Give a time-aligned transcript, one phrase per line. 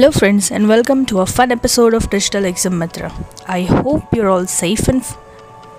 [0.00, 3.12] Hello, friends, and welcome to a fun episode of Digital Exam Mitra.
[3.46, 5.02] I hope you're all safe and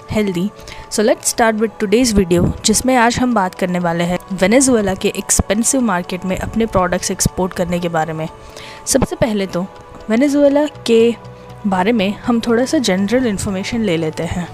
[0.10, 0.52] healthy.
[0.90, 5.14] So let's start with today's video जिसमें आज हम बात करने वाले हैं Venezuela के
[5.18, 8.28] expensive market में अपने प्रोडक्ट्स एक्सपोर्ट करने के बारे में
[8.94, 9.66] सबसे पहले तो
[10.10, 11.02] वेनेजुएला के
[11.68, 14.48] बारे में हम थोड़ा सा जनरल इन्फॉर्मेशन ले लेते हैं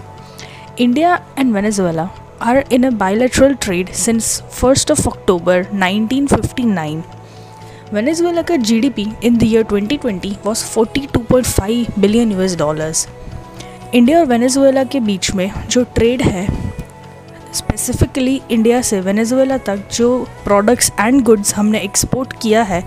[0.80, 2.10] India and Venezuela
[2.42, 7.02] are in a bilateral trade since first of October 1959
[7.94, 13.08] Venezuela का GDP in the year 2020 was 42.5 billion US dollars
[13.96, 16.46] India और वेनेजुएला के बीच में जो ट्रेड है
[17.54, 20.10] स्पेसिफिकली इंडिया से वेनेजुएला तक जो
[20.44, 22.84] प्रोडक्ट्स एंड गुड्स हमने एक्सपोर्ट किया है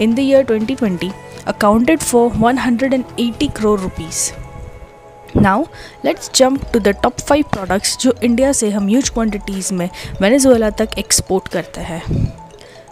[0.00, 1.12] in the year 2020
[1.46, 4.32] accounted for 180 crore rupees
[5.36, 5.64] now
[6.04, 9.88] let's jump to the top five products जो इंडिया से हम ह्यूज क्वांटिटीज़ में
[10.20, 12.02] वेनेजुएला तक एक्सपोर्ट करते हैं.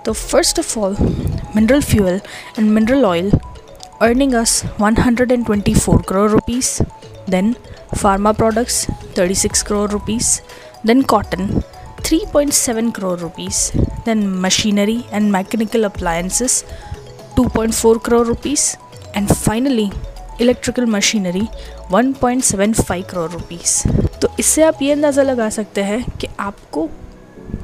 [0.08, 0.94] तो first of all
[1.56, 2.20] mineral fuel
[2.58, 3.30] and mineral oil
[4.02, 6.70] earning us 124 crore rupees
[7.30, 7.54] then
[7.94, 8.86] pharma products
[9.18, 10.30] 36 crore rupees
[10.86, 11.48] then cotton
[12.02, 13.60] 3.7 crore rupees
[14.06, 16.64] then machinery and mechanical appliances
[17.38, 18.64] 2.4 crore rupees
[19.16, 19.90] and finally
[20.40, 21.46] electrical machinery
[21.92, 23.82] 1.75 crore rupees
[24.22, 26.88] तो इससे आप ये अंदाज़ा लगा सकते हैं कि आपको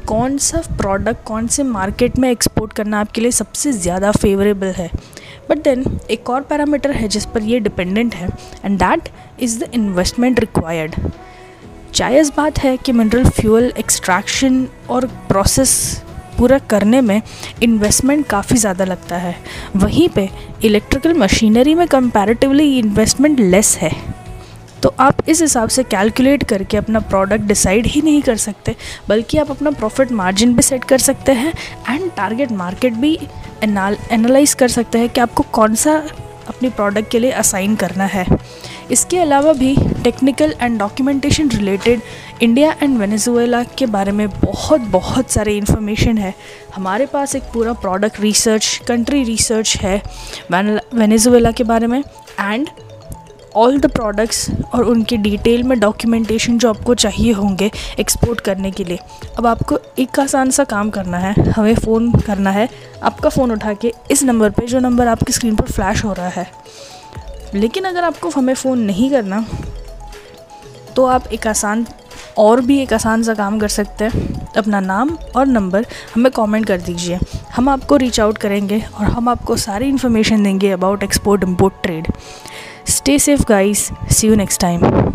[0.07, 4.91] कौन सा प्रोडक्ट कौन से मार्केट में एक्सपोर्ट करना आपके लिए सबसे ज़्यादा फेवरेबल है?
[5.51, 8.29] बट देन एक और पैरामीटर है जिस पर ये डिपेंडेंट है
[8.65, 9.09] and that
[9.41, 10.95] is the investment required
[11.95, 16.03] जायज़ बात है कि मिनरल फ्यूल एक्सट्रैक्शन और प्रोसेस
[16.39, 17.21] पूरा करने में
[17.63, 19.37] इन्वेस्टमेंट काफ़ी ज़्यादा लगता है।
[19.77, 20.29] वहीं पे
[20.65, 23.91] इलेक्ट्रिकल मशीनरी में कंपैरेटिवली इन्वेस्टमेंट लेस है।
[24.85, 28.75] तो आप इस हिसाब से कैलकुलेट करके अपना प्रोडक्ट डिसाइड ही नहीं कर सकते,
[29.09, 31.53] बल्कि आप अपना प्रॉफिट मार्जिन भी सेट कर सकते हैं
[31.91, 33.19] एंड टारगेट मार्केट भी
[33.63, 35.95] एनालाइज कर सकते हैं कि आपको कौन सा
[36.49, 38.27] अपनी प्रोडक्ट के लिए असाइन करना है।
[38.91, 39.75] इसके अलावा भी
[40.05, 42.01] technical and documentation related
[42.43, 46.35] India and Venezuela के बारे में बहुत बहुत सारे इन्फॉर्मेशन है।
[46.75, 50.01] हमारे पास एक पूरा प्रोडक्ट रिसर्च कंट्री रिसर्च है
[50.53, 52.03] वेनेजुएला के बारे में
[52.41, 52.69] एंड
[53.57, 57.71] ऑल द प्रोडक्ट्स और उनके डिटेल में डॉक्यूमेंटेशन जो आपको चाहिए होंगे
[58.01, 58.99] एक्सपोर्ट करने के लिए।
[59.39, 62.69] अब आपको एक आसान सा काम करना है, हमें फ़ोन करना है।
[63.03, 66.29] आपका फ़ोन उठा के इस नंबर पे, जो नंबर आपकी स्क्रीन पर फ्लैश हो रहा
[66.31, 66.47] है।
[67.55, 69.45] लेकिन अगर आपको हमें फ़ोन नहीं करना
[70.97, 71.87] तो आप एक आसान,
[72.39, 76.67] और भी एक आसान सा काम कर सकते हैं। अपना नाम और नंबर हमें कमेंट
[76.67, 77.19] कर दीजिए।
[77.53, 82.09] हम आपको रीच आउट करेंगे और हम आपको सारी इन्फॉर्मेशन देंगे about export import trade
[83.05, 83.93] Stay safe, guys.
[84.09, 85.14] See you next time.